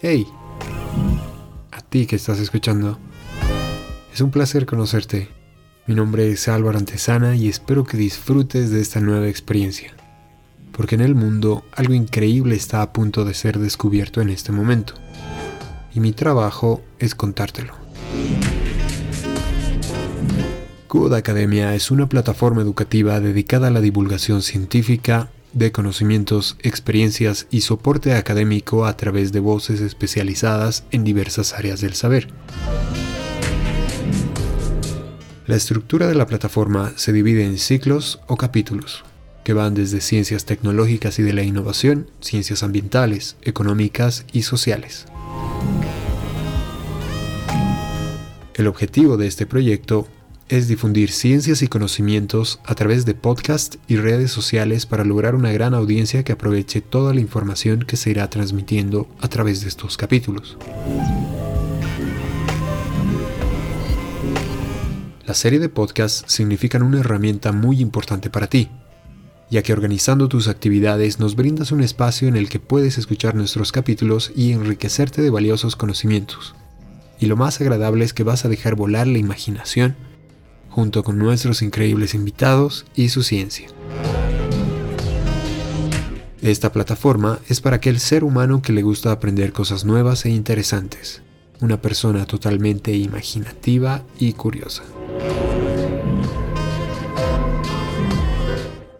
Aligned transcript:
Hey, 0.00 0.28
a 1.72 1.80
ti 1.80 2.06
que 2.06 2.14
estás 2.14 2.38
escuchando. 2.38 3.00
Es 4.14 4.20
un 4.20 4.30
placer 4.30 4.64
conocerte. 4.64 5.28
Mi 5.88 5.96
nombre 5.96 6.30
es 6.30 6.46
Álvaro 6.46 6.78
Antesana 6.78 7.34
y 7.34 7.48
espero 7.48 7.82
que 7.82 7.96
disfrutes 7.96 8.70
de 8.70 8.80
esta 8.80 9.00
nueva 9.00 9.26
experiencia. 9.26 9.92
Porque 10.70 10.94
en 10.94 11.00
el 11.00 11.16
mundo 11.16 11.64
algo 11.72 11.94
increíble 11.94 12.54
está 12.54 12.80
a 12.80 12.92
punto 12.92 13.24
de 13.24 13.34
ser 13.34 13.58
descubierto 13.58 14.20
en 14.20 14.28
este 14.28 14.52
momento. 14.52 14.94
Y 15.92 15.98
mi 15.98 16.12
trabajo 16.12 16.80
es 17.00 17.16
contártelo. 17.16 17.74
Code 20.86 21.16
Academia 21.16 21.74
es 21.74 21.90
una 21.90 22.08
plataforma 22.08 22.62
educativa 22.62 23.18
dedicada 23.18 23.66
a 23.66 23.72
la 23.72 23.80
divulgación 23.80 24.42
científica 24.42 25.28
de 25.52 25.72
conocimientos, 25.72 26.56
experiencias 26.62 27.46
y 27.50 27.62
soporte 27.62 28.14
académico 28.14 28.86
a 28.86 28.96
través 28.96 29.32
de 29.32 29.40
voces 29.40 29.80
especializadas 29.80 30.84
en 30.90 31.04
diversas 31.04 31.52
áreas 31.52 31.80
del 31.80 31.94
saber. 31.94 32.28
La 35.46 35.56
estructura 35.56 36.06
de 36.06 36.14
la 36.14 36.26
plataforma 36.26 36.92
se 36.96 37.12
divide 37.12 37.44
en 37.44 37.56
ciclos 37.56 38.20
o 38.26 38.36
capítulos, 38.36 39.04
que 39.44 39.54
van 39.54 39.72
desde 39.72 40.02
ciencias 40.02 40.44
tecnológicas 40.44 41.18
y 41.18 41.22
de 41.22 41.32
la 41.32 41.42
innovación, 41.42 42.10
ciencias 42.20 42.62
ambientales, 42.62 43.36
económicas 43.40 44.26
y 44.30 44.42
sociales. 44.42 45.06
El 48.52 48.66
objetivo 48.66 49.16
de 49.16 49.26
este 49.26 49.46
proyecto 49.46 50.06
es 50.48 50.66
difundir 50.66 51.10
ciencias 51.10 51.62
y 51.62 51.68
conocimientos 51.68 52.60
a 52.64 52.74
través 52.74 53.04
de 53.04 53.14
podcasts 53.14 53.78
y 53.86 53.96
redes 53.96 54.30
sociales 54.30 54.86
para 54.86 55.04
lograr 55.04 55.34
una 55.34 55.52
gran 55.52 55.74
audiencia 55.74 56.24
que 56.24 56.32
aproveche 56.32 56.80
toda 56.80 57.12
la 57.12 57.20
información 57.20 57.80
que 57.80 57.96
se 57.96 58.10
irá 58.10 58.30
transmitiendo 58.30 59.08
a 59.20 59.28
través 59.28 59.60
de 59.60 59.68
estos 59.68 59.96
capítulos. 59.96 60.56
La 65.26 65.34
serie 65.34 65.58
de 65.58 65.68
podcasts 65.68 66.24
significan 66.32 66.82
una 66.82 67.00
herramienta 67.00 67.52
muy 67.52 67.80
importante 67.80 68.30
para 68.30 68.46
ti, 68.46 68.70
ya 69.50 69.62
que 69.62 69.74
organizando 69.74 70.28
tus 70.28 70.48
actividades 70.48 71.20
nos 71.20 71.36
brindas 71.36 71.72
un 71.72 71.82
espacio 71.82 72.28
en 72.28 72.36
el 72.36 72.48
que 72.48 72.60
puedes 72.60 72.96
escuchar 72.96 73.34
nuestros 73.34 73.70
capítulos 73.70 74.32
y 74.34 74.52
enriquecerte 74.52 75.20
de 75.20 75.28
valiosos 75.28 75.76
conocimientos. 75.76 76.54
Y 77.20 77.26
lo 77.26 77.36
más 77.36 77.60
agradable 77.60 78.06
es 78.06 78.14
que 78.14 78.22
vas 78.22 78.46
a 78.46 78.48
dejar 78.48 78.74
volar 78.74 79.06
la 79.06 79.18
imaginación 79.18 79.96
junto 80.78 81.02
con 81.02 81.18
nuestros 81.18 81.60
increíbles 81.60 82.14
invitados 82.14 82.86
y 82.94 83.08
su 83.08 83.24
ciencia. 83.24 83.66
Esta 86.40 86.70
plataforma 86.70 87.40
es 87.48 87.60
para 87.60 87.74
aquel 87.74 87.98
ser 87.98 88.22
humano 88.22 88.62
que 88.62 88.72
le 88.72 88.82
gusta 88.82 89.10
aprender 89.10 89.52
cosas 89.52 89.84
nuevas 89.84 90.24
e 90.24 90.30
interesantes, 90.30 91.20
una 91.60 91.82
persona 91.82 92.26
totalmente 92.26 92.92
imaginativa 92.94 94.04
y 94.20 94.34
curiosa. 94.34 94.84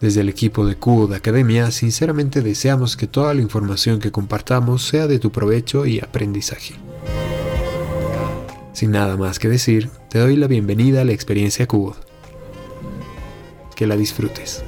Desde 0.00 0.22
el 0.22 0.28
equipo 0.30 0.66
de 0.66 0.74
Cubo 0.74 1.06
de 1.06 1.14
Academia, 1.14 1.70
sinceramente 1.70 2.42
deseamos 2.42 2.96
que 2.96 3.06
toda 3.06 3.34
la 3.34 3.42
información 3.42 4.00
que 4.00 4.10
compartamos 4.10 4.82
sea 4.82 5.06
de 5.06 5.20
tu 5.20 5.30
provecho 5.30 5.86
y 5.86 6.00
aprendizaje. 6.00 6.87
Sin 8.78 8.92
nada 8.92 9.16
más 9.16 9.40
que 9.40 9.48
decir, 9.48 9.90
te 10.08 10.20
doy 10.20 10.36
la 10.36 10.46
bienvenida 10.46 11.00
a 11.00 11.04
la 11.04 11.10
experiencia 11.10 11.66
Cubo. 11.66 11.96
Que 13.74 13.88
la 13.88 13.96
disfrutes. 13.96 14.62